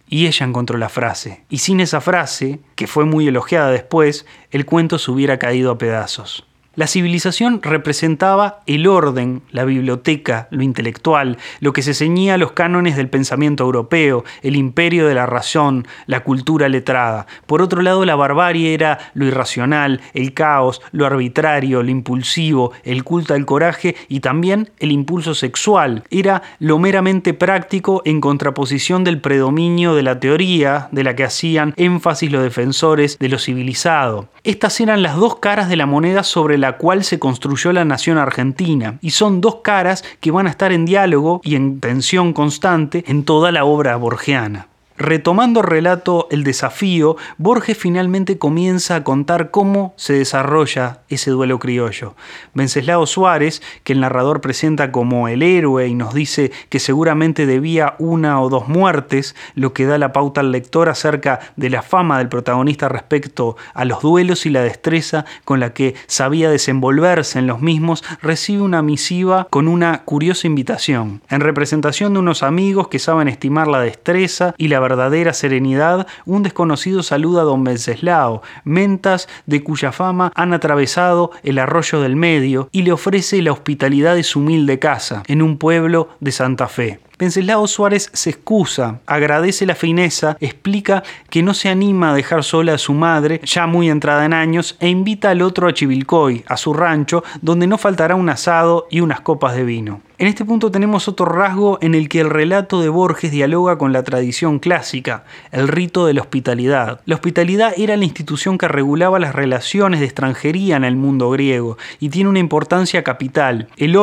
y 0.08 0.26
ella 0.26 0.46
encontró 0.46 0.78
la 0.78 0.88
frase. 0.88 1.44
Y 1.48 1.58
sin 1.58 1.80
esa 1.80 2.00
frase, 2.00 2.60
que 2.74 2.86
fue 2.86 3.04
muy 3.04 3.28
elogiada 3.28 3.70
después, 3.70 4.26
el 4.50 4.66
cuento 4.66 4.98
se 4.98 5.10
hubiera 5.10 5.38
caído 5.38 5.70
a 5.70 5.78
pedazos. 5.78 6.47
La 6.78 6.86
civilización 6.86 7.60
representaba 7.60 8.60
el 8.66 8.86
orden, 8.86 9.42
la 9.50 9.64
biblioteca, 9.64 10.46
lo 10.52 10.62
intelectual, 10.62 11.36
lo 11.58 11.72
que 11.72 11.82
se 11.82 11.92
ceñía 11.92 12.34
a 12.34 12.38
los 12.38 12.52
cánones 12.52 12.94
del 12.96 13.08
pensamiento 13.08 13.64
europeo, 13.64 14.24
el 14.42 14.54
imperio 14.54 15.08
de 15.08 15.16
la 15.16 15.26
razón, 15.26 15.88
la 16.06 16.20
cultura 16.20 16.68
letrada. 16.68 17.26
Por 17.46 17.62
otro 17.62 17.82
lado, 17.82 18.04
la 18.04 18.14
barbarie 18.14 18.74
era 18.74 19.10
lo 19.14 19.24
irracional, 19.26 20.00
el 20.14 20.34
caos, 20.34 20.80
lo 20.92 21.04
arbitrario, 21.04 21.82
lo 21.82 21.90
impulsivo, 21.90 22.70
el 22.84 23.02
culto 23.02 23.34
al 23.34 23.44
coraje 23.44 23.96
y 24.08 24.20
también 24.20 24.70
el 24.78 24.92
impulso 24.92 25.34
sexual. 25.34 26.04
Era 26.10 26.42
lo 26.60 26.78
meramente 26.78 27.34
práctico 27.34 28.02
en 28.04 28.20
contraposición 28.20 29.02
del 29.02 29.20
predominio 29.20 29.96
de 29.96 30.04
la 30.04 30.20
teoría, 30.20 30.86
de 30.92 31.02
la 31.02 31.16
que 31.16 31.24
hacían 31.24 31.74
énfasis 31.76 32.30
los 32.30 32.44
defensores 32.44 33.18
de 33.18 33.28
lo 33.30 33.40
civilizado. 33.40 34.28
Estas 34.44 34.80
eran 34.80 35.02
las 35.02 35.16
dos 35.16 35.40
caras 35.40 35.68
de 35.68 35.74
la 35.76 35.86
moneda 35.86 36.22
sobre 36.22 36.56
la 36.56 36.67
cual 36.76 37.04
se 37.04 37.18
construyó 37.18 37.72
la 37.72 37.84
nación 37.84 38.18
argentina. 38.18 38.98
Y 39.00 39.10
son 39.10 39.40
dos 39.40 39.56
caras 39.62 40.04
que 40.20 40.30
van 40.30 40.46
a 40.46 40.50
estar 40.50 40.72
en 40.72 40.84
diálogo 40.84 41.40
y 41.42 41.56
en 41.56 41.80
tensión 41.80 42.32
constante 42.32 43.04
en 43.06 43.24
toda 43.24 43.52
la 43.52 43.64
obra 43.64 43.96
borgiana. 43.96 44.68
Retomando 44.98 45.60
el 45.60 45.66
relato 45.66 46.26
El 46.32 46.42
desafío, 46.42 47.16
Borges 47.36 47.78
finalmente 47.78 48.36
comienza 48.36 48.96
a 48.96 49.04
contar 49.04 49.52
cómo 49.52 49.94
se 49.96 50.14
desarrolla 50.14 51.02
ese 51.08 51.30
duelo 51.30 51.60
criollo. 51.60 52.16
Venceslao 52.52 53.06
Suárez, 53.06 53.62
que 53.84 53.92
el 53.92 54.00
narrador 54.00 54.40
presenta 54.40 54.90
como 54.90 55.28
el 55.28 55.44
héroe 55.44 55.86
y 55.86 55.94
nos 55.94 56.14
dice 56.14 56.50
que 56.68 56.80
seguramente 56.80 57.46
debía 57.46 57.94
una 58.00 58.42
o 58.42 58.48
dos 58.48 58.66
muertes, 58.66 59.36
lo 59.54 59.72
que 59.72 59.86
da 59.86 59.98
la 59.98 60.12
pauta 60.12 60.40
al 60.40 60.50
lector 60.50 60.88
acerca 60.88 61.38
de 61.54 61.70
la 61.70 61.82
fama 61.82 62.18
del 62.18 62.28
protagonista 62.28 62.88
respecto 62.88 63.56
a 63.74 63.84
los 63.84 64.02
duelos 64.02 64.46
y 64.46 64.50
la 64.50 64.62
destreza 64.62 65.24
con 65.44 65.60
la 65.60 65.74
que 65.74 65.94
sabía 66.08 66.50
desenvolverse 66.50 67.38
en 67.38 67.46
los 67.46 67.60
mismos, 67.60 68.02
recibe 68.20 68.62
una 68.62 68.82
misiva 68.82 69.46
con 69.48 69.68
una 69.68 70.02
curiosa 70.04 70.48
invitación, 70.48 71.22
en 71.30 71.40
representación 71.40 72.14
de 72.14 72.18
unos 72.18 72.42
amigos 72.42 72.88
que 72.88 72.98
saben 72.98 73.28
estimar 73.28 73.68
la 73.68 73.80
destreza 73.80 74.56
y 74.58 74.66
la 74.66 74.87
verdadera 74.88 75.34
serenidad, 75.34 76.06
un 76.24 76.42
desconocido 76.42 77.02
saluda 77.02 77.42
a 77.42 77.44
don 77.44 77.62
Venceslao, 77.62 78.42
mentas 78.64 79.28
de 79.44 79.62
cuya 79.62 79.92
fama 79.92 80.32
han 80.34 80.54
atravesado 80.54 81.30
el 81.42 81.58
arroyo 81.58 82.00
del 82.00 82.16
medio, 82.16 82.70
y 82.72 82.82
le 82.82 82.92
ofrece 82.92 83.42
la 83.42 83.52
hospitalidad 83.52 84.14
de 84.14 84.22
su 84.22 84.38
humilde 84.38 84.78
casa, 84.78 85.22
en 85.26 85.42
un 85.42 85.58
pueblo 85.58 86.08
de 86.20 86.32
Santa 86.32 86.68
Fe. 86.68 87.00
Venceslao 87.18 87.66
Suárez 87.66 88.10
se 88.14 88.30
excusa, 88.30 89.00
agradece 89.04 89.66
la 89.66 89.74
fineza, 89.74 90.36
explica 90.40 91.02
que 91.28 91.42
no 91.42 91.52
se 91.52 91.68
anima 91.68 92.10
a 92.10 92.14
dejar 92.14 92.44
sola 92.44 92.74
a 92.74 92.78
su 92.78 92.94
madre, 92.94 93.40
ya 93.44 93.66
muy 93.66 93.90
entrada 93.90 94.24
en 94.24 94.32
años, 94.32 94.76
e 94.80 94.88
invita 94.88 95.30
al 95.30 95.42
otro 95.42 95.68
a 95.68 95.74
Chivilcoy, 95.74 96.44
a 96.46 96.56
su 96.56 96.72
rancho, 96.72 97.24
donde 97.42 97.66
no 97.66 97.76
faltará 97.76 98.14
un 98.14 98.30
asado 98.30 98.86
y 98.90 99.00
unas 99.00 99.20
copas 99.20 99.54
de 99.54 99.64
vino. 99.64 100.00
En 100.20 100.26
este 100.26 100.44
punto 100.44 100.72
tenemos 100.72 101.06
otro 101.06 101.26
rasgo 101.26 101.78
en 101.80 101.94
el 101.94 102.08
que 102.08 102.18
el 102.18 102.28
relato 102.28 102.80
de 102.80 102.88
Borges 102.88 103.30
dialoga 103.30 103.78
con 103.78 103.92
la 103.92 104.02
tradición 104.02 104.58
clásica, 104.58 105.22
el 105.52 105.68
rito 105.68 106.06
de 106.06 106.14
la 106.14 106.22
hospitalidad. 106.22 107.00
La 107.04 107.14
hospitalidad 107.14 107.72
era 107.76 107.96
la 107.96 108.04
institución 108.04 108.58
que 108.58 108.66
regulaba 108.66 109.20
las 109.20 109.32
relaciones 109.32 110.00
de 110.00 110.06
extranjería 110.06 110.74
en 110.74 110.82
el 110.82 110.96
mundo 110.96 111.30
griego 111.30 111.78
y 112.00 112.08
tiene 112.08 112.30
una 112.30 112.40
importancia 112.40 113.04
capital. 113.04 113.68
El 113.76 113.96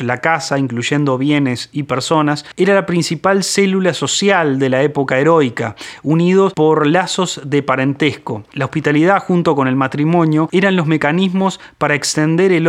la 0.00 0.20
casa, 0.20 0.58
incluyendo 0.58 1.16
bienes 1.16 1.70
y 1.72 1.84
personas, 1.84 2.44
era 2.58 2.74
la 2.74 2.84
principal 2.84 3.42
célula 3.42 3.94
social 3.94 4.58
de 4.58 4.68
la 4.68 4.82
época 4.82 5.18
heroica, 5.18 5.76
unidos 6.02 6.52
por 6.52 6.86
lazos 6.86 7.40
de 7.42 7.62
parentesco. 7.62 8.44
La 8.52 8.66
hospitalidad 8.66 9.20
junto 9.20 9.56
con 9.56 9.66
el 9.66 9.76
matrimonio 9.76 10.50
eran 10.52 10.76
los 10.76 10.86
mecanismos 10.86 11.58
para 11.78 11.94
extender 11.94 12.52
el 12.52 12.68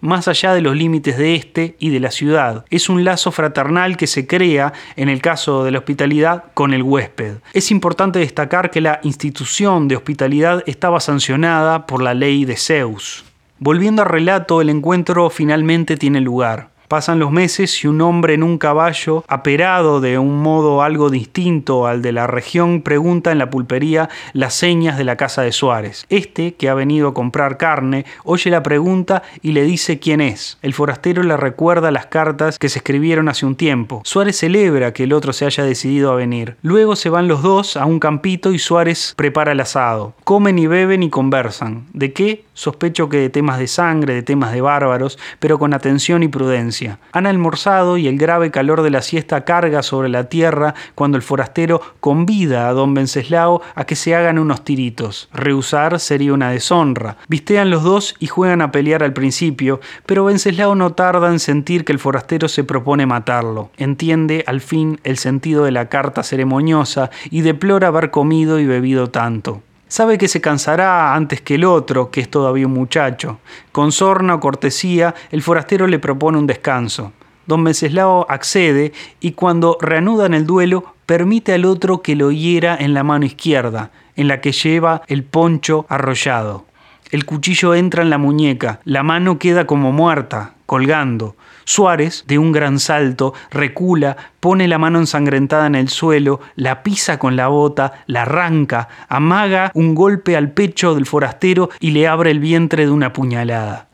más 0.00 0.28
allá 0.28 0.54
de 0.54 0.60
los 0.60 0.76
límites 0.76 1.18
de 1.18 1.34
este 1.34 1.74
y 1.80 1.90
de 1.90 1.98
la 1.98 2.12
ciudad 2.12 2.27
es 2.70 2.88
un 2.88 3.04
lazo 3.04 3.32
fraternal 3.32 3.96
que 3.96 4.06
se 4.06 4.26
crea, 4.26 4.72
en 4.96 5.08
el 5.08 5.20
caso 5.20 5.64
de 5.64 5.70
la 5.70 5.78
hospitalidad, 5.78 6.44
con 6.54 6.74
el 6.74 6.82
huésped. 6.82 7.36
Es 7.52 7.70
importante 7.70 8.18
destacar 8.18 8.70
que 8.70 8.80
la 8.80 9.00
institución 9.02 9.88
de 9.88 9.96
hospitalidad 9.96 10.62
estaba 10.66 11.00
sancionada 11.00 11.86
por 11.86 12.02
la 12.02 12.14
ley 12.14 12.44
de 12.44 12.56
Zeus. 12.56 13.24
Volviendo 13.58 14.02
al 14.02 14.08
relato, 14.08 14.60
el 14.60 14.68
encuentro 14.68 15.30
finalmente 15.30 15.96
tiene 15.96 16.20
lugar. 16.20 16.70
Pasan 16.88 17.18
los 17.18 17.30
meses 17.30 17.84
y 17.84 17.86
un 17.86 18.00
hombre 18.00 18.32
en 18.32 18.42
un 18.42 18.56
caballo, 18.56 19.22
aperado 19.28 20.00
de 20.00 20.18
un 20.18 20.40
modo 20.40 20.82
algo 20.82 21.10
distinto 21.10 21.86
al 21.86 22.00
de 22.00 22.12
la 22.12 22.26
región, 22.26 22.80
pregunta 22.80 23.30
en 23.30 23.36
la 23.36 23.50
pulpería 23.50 24.08
las 24.32 24.54
señas 24.54 24.96
de 24.96 25.04
la 25.04 25.16
casa 25.16 25.42
de 25.42 25.52
Suárez. 25.52 26.06
Este, 26.08 26.54
que 26.54 26.70
ha 26.70 26.74
venido 26.74 27.08
a 27.08 27.12
comprar 27.14 27.58
carne, 27.58 28.06
oye 28.24 28.50
la 28.50 28.62
pregunta 28.62 29.22
y 29.42 29.52
le 29.52 29.64
dice 29.64 29.98
quién 29.98 30.22
es. 30.22 30.56
El 30.62 30.72
forastero 30.72 31.22
le 31.22 31.36
recuerda 31.36 31.90
las 31.90 32.06
cartas 32.06 32.58
que 32.58 32.70
se 32.70 32.78
escribieron 32.78 33.28
hace 33.28 33.44
un 33.44 33.56
tiempo. 33.56 34.00
Suárez 34.04 34.38
celebra 34.38 34.94
que 34.94 35.04
el 35.04 35.12
otro 35.12 35.34
se 35.34 35.44
haya 35.44 35.64
decidido 35.64 36.10
a 36.10 36.16
venir. 36.16 36.56
Luego 36.62 36.96
se 36.96 37.10
van 37.10 37.28
los 37.28 37.42
dos 37.42 37.76
a 37.76 37.84
un 37.84 38.00
campito 38.00 38.54
y 38.54 38.58
Suárez 38.58 39.12
prepara 39.14 39.52
el 39.52 39.60
asado. 39.60 40.14
Comen 40.24 40.58
y 40.58 40.66
beben 40.66 41.02
y 41.02 41.10
conversan. 41.10 41.84
¿De 41.92 42.14
qué? 42.14 42.44
Sospecho 42.54 43.10
que 43.10 43.18
de 43.18 43.28
temas 43.28 43.58
de 43.58 43.68
sangre, 43.68 44.14
de 44.14 44.22
temas 44.22 44.52
de 44.52 44.62
bárbaros, 44.62 45.18
pero 45.38 45.58
con 45.58 45.74
atención 45.74 46.22
y 46.22 46.28
prudencia. 46.28 46.77
Han 47.12 47.26
almorzado 47.26 47.96
y 47.96 48.08
el 48.08 48.18
grave 48.18 48.50
calor 48.50 48.82
de 48.82 48.90
la 48.90 49.02
siesta 49.02 49.44
carga 49.44 49.82
sobre 49.82 50.08
la 50.08 50.28
tierra 50.28 50.74
cuando 50.94 51.16
el 51.16 51.22
forastero 51.22 51.80
convida 52.00 52.68
a 52.68 52.72
don 52.72 52.94
Venceslao 52.94 53.62
a 53.74 53.84
que 53.84 53.96
se 53.96 54.14
hagan 54.14 54.38
unos 54.38 54.64
tiritos. 54.64 55.28
Rehusar 55.32 56.00
sería 56.00 56.32
una 56.32 56.50
deshonra. 56.50 57.16
Vistean 57.28 57.70
los 57.70 57.82
dos 57.82 58.14
y 58.18 58.26
juegan 58.26 58.62
a 58.62 58.72
pelear 58.72 59.02
al 59.02 59.12
principio, 59.12 59.80
pero 60.06 60.24
Venceslao 60.24 60.74
no 60.74 60.92
tarda 60.92 61.30
en 61.30 61.40
sentir 61.40 61.84
que 61.84 61.92
el 61.92 61.98
forastero 61.98 62.48
se 62.48 62.64
propone 62.64 63.06
matarlo. 63.06 63.70
Entiende 63.76 64.44
al 64.46 64.60
fin 64.60 65.00
el 65.04 65.18
sentido 65.18 65.64
de 65.64 65.72
la 65.72 65.88
carta 65.88 66.22
ceremoniosa 66.22 67.10
y 67.30 67.40
deplora 67.40 67.88
haber 67.88 68.10
comido 68.10 68.58
y 68.58 68.66
bebido 68.66 69.10
tanto. 69.10 69.62
Sabe 69.88 70.18
que 70.18 70.28
se 70.28 70.42
cansará 70.42 71.14
antes 71.14 71.40
que 71.40 71.54
el 71.54 71.64
otro, 71.64 72.10
que 72.10 72.20
es 72.20 72.30
todavía 72.30 72.66
un 72.66 72.74
muchacho. 72.74 73.40
Con 73.72 73.90
sorna 73.90 74.34
o 74.34 74.40
cortesía, 74.40 75.14
el 75.30 75.42
forastero 75.42 75.86
le 75.86 75.98
propone 75.98 76.36
un 76.36 76.46
descanso. 76.46 77.12
Don 77.46 77.62
Menceslao 77.62 78.26
accede 78.28 78.92
y 79.20 79.32
cuando 79.32 79.78
reanudan 79.80 80.34
el 80.34 80.46
duelo, 80.46 80.94
permite 81.06 81.54
al 81.54 81.64
otro 81.64 82.02
que 82.02 82.14
lo 82.14 82.30
hiera 82.30 82.76
en 82.78 82.92
la 82.92 83.02
mano 83.02 83.24
izquierda, 83.24 83.90
en 84.14 84.28
la 84.28 84.42
que 84.42 84.52
lleva 84.52 85.00
el 85.06 85.24
poncho 85.24 85.86
arrollado. 85.88 86.66
El 87.10 87.24
cuchillo 87.24 87.74
entra 87.74 88.02
en 88.02 88.10
la 88.10 88.18
muñeca, 88.18 88.80
la 88.84 89.02
mano 89.02 89.38
queda 89.38 89.66
como 89.66 89.92
muerta, 89.92 90.52
colgando. 90.66 91.36
Suárez, 91.68 92.24
de 92.26 92.38
un 92.38 92.50
gran 92.50 92.78
salto, 92.78 93.34
recula, 93.50 94.16
pone 94.40 94.66
la 94.68 94.78
mano 94.78 95.00
ensangrentada 95.00 95.66
en 95.66 95.74
el 95.74 95.90
suelo, 95.90 96.40
la 96.56 96.82
pisa 96.82 97.18
con 97.18 97.36
la 97.36 97.48
bota, 97.48 97.92
la 98.06 98.22
arranca, 98.22 98.88
amaga 99.10 99.70
un 99.74 99.94
golpe 99.94 100.34
al 100.34 100.50
pecho 100.52 100.94
del 100.94 101.04
forastero 101.04 101.68
y 101.78 101.90
le 101.90 102.08
abre 102.08 102.30
el 102.30 102.40
vientre 102.40 102.86
de 102.86 102.90
una 102.90 103.12
puñalada. 103.12 103.88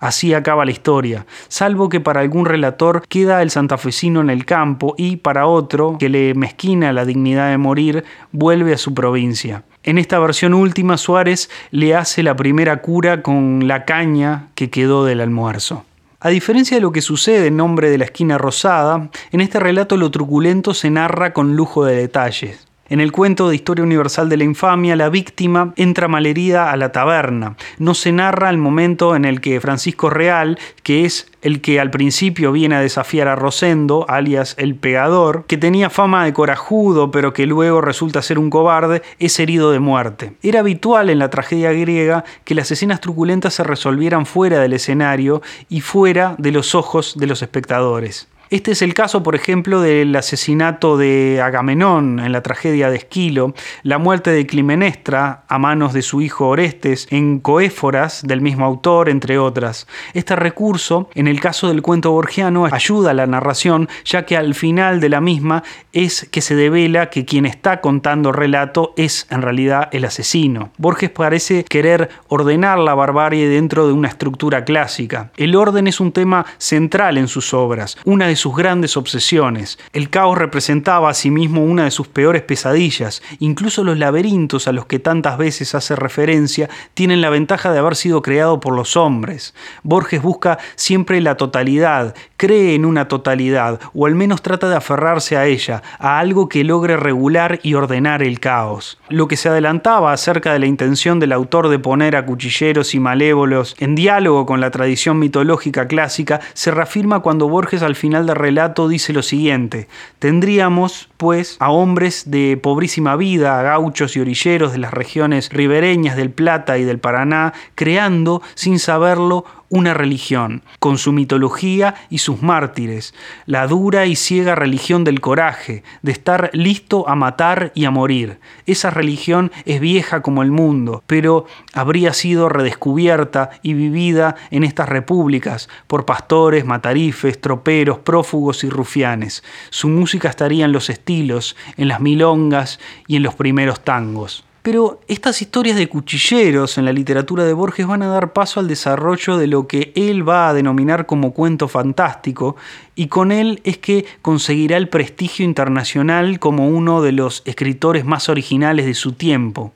Así 0.00 0.34
acaba 0.34 0.66
la 0.66 0.72
historia, 0.72 1.24
salvo 1.48 1.88
que 1.88 1.98
para 1.98 2.20
algún 2.20 2.44
relator 2.44 3.02
queda 3.08 3.40
el 3.40 3.48
santafesino 3.48 4.20
en 4.20 4.28
el 4.28 4.44
campo 4.44 4.94
y 4.98 5.16
para 5.16 5.46
otro, 5.46 5.96
que 5.98 6.10
le 6.10 6.34
mezquina 6.34 6.92
la 6.92 7.06
dignidad 7.06 7.48
de 7.48 7.56
morir, 7.56 8.04
vuelve 8.32 8.74
a 8.74 8.78
su 8.78 8.92
provincia. 8.92 9.62
En 9.82 9.96
esta 9.96 10.18
versión 10.18 10.52
última, 10.52 10.98
Suárez 10.98 11.48
le 11.70 11.94
hace 11.94 12.22
la 12.22 12.36
primera 12.36 12.82
cura 12.82 13.22
con 13.22 13.66
la 13.66 13.86
caña 13.86 14.48
que 14.54 14.68
quedó 14.68 15.06
del 15.06 15.22
almuerzo. 15.22 15.86
A 16.24 16.30
diferencia 16.30 16.78
de 16.78 16.80
lo 16.80 16.90
que 16.90 17.02
sucede 17.02 17.48
en 17.48 17.58
nombre 17.58 17.90
de 17.90 17.98
la 17.98 18.06
esquina 18.06 18.38
rosada, 18.38 19.10
en 19.30 19.42
este 19.42 19.60
relato 19.60 19.98
lo 19.98 20.10
truculento 20.10 20.72
se 20.72 20.88
narra 20.88 21.34
con 21.34 21.54
lujo 21.54 21.84
de 21.84 21.96
detalles. 21.96 22.66
En 22.90 23.00
el 23.00 23.12
cuento 23.12 23.48
de 23.48 23.54
Historia 23.54 23.82
Universal 23.82 24.28
de 24.28 24.36
la 24.36 24.44
Infamia, 24.44 24.94
la 24.94 25.08
víctima 25.08 25.72
entra 25.76 26.06
malherida 26.06 26.70
a 26.70 26.76
la 26.76 26.92
taberna. 26.92 27.56
No 27.78 27.94
se 27.94 28.12
narra 28.12 28.50
el 28.50 28.58
momento 28.58 29.16
en 29.16 29.24
el 29.24 29.40
que 29.40 29.58
Francisco 29.58 30.10
Real, 30.10 30.58
que 30.82 31.06
es 31.06 31.30
el 31.40 31.62
que 31.62 31.80
al 31.80 31.90
principio 31.90 32.52
viene 32.52 32.74
a 32.74 32.80
desafiar 32.80 33.26
a 33.28 33.36
Rosendo, 33.36 34.04
alias 34.10 34.54
el 34.58 34.74
pegador, 34.74 35.46
que 35.46 35.56
tenía 35.56 35.88
fama 35.88 36.26
de 36.26 36.34
corajudo 36.34 37.10
pero 37.10 37.32
que 37.32 37.46
luego 37.46 37.80
resulta 37.80 38.20
ser 38.20 38.38
un 38.38 38.50
cobarde, 38.50 39.00
es 39.18 39.40
herido 39.40 39.72
de 39.72 39.78
muerte. 39.78 40.34
Era 40.42 40.60
habitual 40.60 41.08
en 41.08 41.20
la 41.20 41.30
tragedia 41.30 41.72
griega 41.72 42.24
que 42.44 42.54
las 42.54 42.70
escenas 42.70 43.00
truculentas 43.00 43.54
se 43.54 43.64
resolvieran 43.64 44.26
fuera 44.26 44.60
del 44.60 44.74
escenario 44.74 45.40
y 45.70 45.80
fuera 45.80 46.34
de 46.36 46.52
los 46.52 46.74
ojos 46.74 47.14
de 47.16 47.28
los 47.28 47.40
espectadores. 47.40 48.28
Este 48.50 48.72
es 48.72 48.82
el 48.82 48.92
caso, 48.92 49.22
por 49.22 49.34
ejemplo, 49.34 49.80
del 49.80 50.14
asesinato 50.14 50.98
de 50.98 51.40
Agamenón 51.42 52.20
en 52.20 52.32
la 52.32 52.42
tragedia 52.42 52.90
de 52.90 52.96
Esquilo, 52.96 53.54
la 53.82 53.98
muerte 53.98 54.30
de 54.30 54.46
Climenestra 54.46 55.44
a 55.48 55.58
manos 55.58 55.92
de 55.92 56.02
su 56.02 56.20
hijo 56.20 56.48
Orestes 56.48 57.06
en 57.10 57.40
Coéforas 57.40 58.22
del 58.22 58.42
mismo 58.42 58.66
autor, 58.66 59.08
entre 59.08 59.38
otras. 59.38 59.86
Este 60.12 60.36
recurso, 60.36 61.08
en 61.14 61.26
el 61.26 61.40
caso 61.40 61.68
del 61.68 61.80
cuento 61.82 62.12
borgiano, 62.12 62.66
ayuda 62.66 63.10
a 63.10 63.14
la 63.14 63.26
narración, 63.26 63.88
ya 64.04 64.26
que 64.26 64.36
al 64.36 64.54
final 64.54 65.00
de 65.00 65.08
la 65.08 65.20
misma 65.20 65.62
es 65.92 66.28
que 66.30 66.42
se 66.42 66.54
devela 66.54 67.08
que 67.08 67.24
quien 67.24 67.46
está 67.46 67.80
contando 67.80 68.28
el 68.28 68.36
relato 68.36 68.92
es 68.96 69.26
en 69.30 69.42
realidad 69.42 69.88
el 69.92 70.04
asesino. 70.04 70.70
Borges 70.76 71.10
parece 71.10 71.64
querer 71.64 72.10
ordenar 72.28 72.78
la 72.78 72.94
barbarie 72.94 73.48
dentro 73.48 73.86
de 73.86 73.92
una 73.92 74.08
estructura 74.08 74.64
clásica. 74.64 75.30
El 75.36 75.56
orden 75.56 75.86
es 75.86 76.00
un 76.00 76.12
tema 76.12 76.44
central 76.58 77.16
en 77.16 77.28
sus 77.28 77.54
obras, 77.54 77.96
una 78.04 78.26
sus 78.36 78.56
grandes 78.56 78.96
obsesiones. 78.96 79.78
El 79.92 80.10
caos 80.10 80.38
representaba 80.38 81.10
asimismo 81.10 81.64
una 81.64 81.84
de 81.84 81.90
sus 81.90 82.08
peores 82.08 82.42
pesadillas. 82.42 83.22
Incluso 83.38 83.84
los 83.84 83.98
laberintos 83.98 84.68
a 84.68 84.72
los 84.72 84.86
que 84.86 84.98
tantas 84.98 85.38
veces 85.38 85.74
hace 85.74 85.96
referencia 85.96 86.68
tienen 86.94 87.20
la 87.20 87.30
ventaja 87.30 87.72
de 87.72 87.78
haber 87.78 87.96
sido 87.96 88.22
creados 88.22 88.58
por 88.60 88.74
los 88.74 88.96
hombres. 88.96 89.54
Borges 89.82 90.22
busca 90.22 90.58
siempre 90.76 91.20
la 91.20 91.36
totalidad, 91.36 92.14
cree 92.36 92.74
en 92.74 92.84
una 92.84 93.08
totalidad, 93.08 93.80
o 93.94 94.06
al 94.06 94.14
menos 94.14 94.42
trata 94.42 94.68
de 94.68 94.76
aferrarse 94.76 95.36
a 95.36 95.46
ella, 95.46 95.82
a 95.98 96.18
algo 96.18 96.48
que 96.48 96.64
logre 96.64 96.96
regular 96.96 97.60
y 97.62 97.74
ordenar 97.74 98.22
el 98.22 98.40
caos. 98.40 98.98
Lo 99.08 99.28
que 99.28 99.36
se 99.36 99.48
adelantaba 99.48 100.12
acerca 100.12 100.52
de 100.52 100.58
la 100.58 100.66
intención 100.66 101.20
del 101.20 101.32
autor 101.32 101.68
de 101.68 101.78
poner 101.78 102.16
a 102.16 102.26
cuchilleros 102.26 102.94
y 102.94 103.00
malévolos 103.00 103.76
en 103.78 103.94
diálogo 103.94 104.46
con 104.46 104.60
la 104.60 104.70
tradición 104.70 105.18
mitológica 105.18 105.86
clásica 105.86 106.40
se 106.52 106.70
reafirma 106.70 107.20
cuando 107.20 107.48
Borges 107.48 107.82
al 107.82 107.94
final 107.94 108.23
del 108.26 108.36
relato 108.36 108.88
dice 108.88 109.12
lo 109.12 109.22
siguiente, 109.22 109.88
tendríamos, 110.18 111.08
pues, 111.16 111.56
a 111.60 111.70
hombres 111.70 112.30
de 112.30 112.56
pobrísima 112.56 113.16
vida, 113.16 113.58
a 113.58 113.62
gauchos 113.62 114.16
y 114.16 114.20
orilleros 114.20 114.72
de 114.72 114.78
las 114.78 114.92
regiones 114.92 115.50
ribereñas 115.52 116.16
del 116.16 116.30
Plata 116.30 116.78
y 116.78 116.84
del 116.84 116.98
Paraná, 116.98 117.52
creando, 117.74 118.42
sin 118.54 118.78
saberlo, 118.78 119.44
una 119.68 119.94
religión, 119.94 120.62
con 120.78 120.98
su 120.98 121.12
mitología 121.12 121.94
y 122.10 122.18
sus 122.18 122.42
mártires, 122.42 123.14
la 123.46 123.66
dura 123.66 124.06
y 124.06 124.16
ciega 124.16 124.54
religión 124.54 125.04
del 125.04 125.20
coraje, 125.20 125.82
de 126.02 126.12
estar 126.12 126.50
listo 126.52 127.08
a 127.08 127.14
matar 127.14 127.72
y 127.74 127.84
a 127.84 127.90
morir. 127.90 128.38
Esa 128.66 128.90
religión 128.90 129.50
es 129.64 129.80
vieja 129.80 130.22
como 130.22 130.42
el 130.42 130.50
mundo, 130.50 131.02
pero 131.06 131.46
habría 131.72 132.12
sido 132.12 132.48
redescubierta 132.48 133.50
y 133.62 133.74
vivida 133.74 134.36
en 134.50 134.64
estas 134.64 134.88
repúblicas 134.88 135.68
por 135.86 136.04
pastores, 136.04 136.64
matarifes, 136.64 137.40
troperos, 137.40 137.98
prófugos 137.98 138.64
y 138.64 138.70
rufianes. 138.70 139.42
Su 139.70 139.88
música 139.88 140.28
estaría 140.28 140.64
en 140.64 140.72
los 140.72 140.90
estilos, 140.90 141.56
en 141.76 141.88
las 141.88 142.00
milongas 142.00 142.78
y 143.06 143.16
en 143.16 143.22
los 143.22 143.34
primeros 143.34 143.82
tangos. 143.82 144.44
Pero 144.64 144.98
estas 145.08 145.42
historias 145.42 145.76
de 145.76 145.90
cuchilleros 145.90 146.78
en 146.78 146.86
la 146.86 146.92
literatura 146.94 147.44
de 147.44 147.52
Borges 147.52 147.86
van 147.86 148.00
a 148.00 148.06
dar 148.06 148.32
paso 148.32 148.60
al 148.60 148.66
desarrollo 148.66 149.36
de 149.36 149.46
lo 149.46 149.68
que 149.68 149.92
él 149.94 150.26
va 150.26 150.48
a 150.48 150.54
denominar 150.54 151.04
como 151.04 151.34
cuento 151.34 151.68
fantástico, 151.68 152.56
y 152.94 153.08
con 153.08 153.30
él 153.30 153.60
es 153.64 153.76
que 153.76 154.06
conseguirá 154.22 154.78
el 154.78 154.88
prestigio 154.88 155.44
internacional 155.44 156.38
como 156.38 156.66
uno 156.66 157.02
de 157.02 157.12
los 157.12 157.42
escritores 157.44 158.06
más 158.06 158.30
originales 158.30 158.86
de 158.86 158.94
su 158.94 159.12
tiempo. 159.12 159.74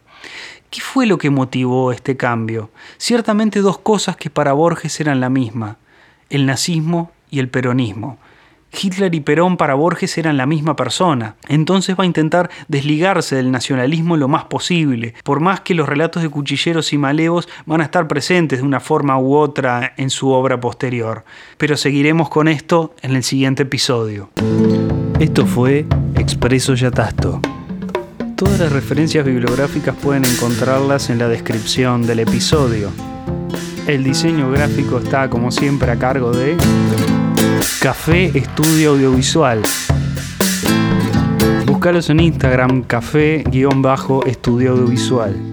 ¿Qué 0.71 0.81
fue 0.81 1.05
lo 1.05 1.19
que 1.19 1.29
motivó 1.29 1.93
este 1.93 2.17
cambio? 2.17 2.71
Ciertamente 2.97 3.61
dos 3.61 3.77
cosas 3.77 4.17
que 4.17 4.31
para 4.31 4.55
Borges 4.55 5.01
eran 5.01 5.21
la 5.21 5.29
misma, 5.29 5.77
el 6.31 6.47
nazismo 6.47 7.13
y 7.31 7.41
el 7.41 7.51
peronismo. 7.51 8.17
Hitler 8.73 9.15
y 9.15 9.21
Perón 9.21 9.57
para 9.57 9.75
Borges 9.75 10.19
eran 10.19 10.37
la 10.37 10.47
misma 10.47 10.77
persona. 10.77 11.37
Entonces 11.49 11.97
va 11.99 12.05
a 12.05 12.07
intentar 12.07 12.51
desligarse 12.69 13.37
del 13.37 13.51
nacionalismo 13.51 14.17
lo 14.17 14.29
más 14.29 14.45
posible, 14.45 15.15
por 15.25 15.41
más 15.41 15.61
que 15.61 15.75
los 15.75 15.89
relatos 15.89 16.23
de 16.23 16.29
cuchilleros 16.29 16.93
y 16.93 16.99
malevos 16.99 17.49
van 17.67 17.81
a 17.81 17.85
estar 17.85 18.09
presentes 18.09 18.61
de 18.61 18.65
una 18.67 18.81
forma 18.81 19.19
u 19.19 19.35
otra 19.35 19.95
en 19.97 20.11
su 20.11 20.31
obra 20.31 20.61
posterior. 20.61 21.25
Pero 21.57 21.77
seguiremos 21.77 22.29
con 22.29 22.49
esto 22.49 22.95
en 23.03 23.17
el 23.17 23.25
siguiente 23.25 23.65
episodio. 23.65 24.31
Esto 25.19 25.47
fue 25.47 25.87
Expreso 26.17 26.75
Yatasto. 26.75 27.41
Todas 28.37 28.61
las 28.61 28.73
referencias 28.73 29.25
bibliográficas 29.25 29.97
pueden 29.97 30.25
encontrarlas 30.25 31.11
en 31.11 31.19
la 31.19 31.27
descripción 31.27 32.07
del 32.07 32.21
episodio. 32.21 32.91
El 33.89 34.05
diseño 34.05 34.51
gráfico 34.51 34.99
está 34.99 35.29
como 35.29 35.51
siempre 35.51 35.91
a 35.91 35.99
cargo 35.99 36.31
de 36.31 36.57
Café 37.81 38.31
Estudio 38.35 38.91
Audiovisual. 38.91 39.63
Búscalos 41.67 42.11
en 42.11 42.21
Instagram, 42.21 42.83
café-estudio 42.83 43.71
audiovisual. 44.73 45.48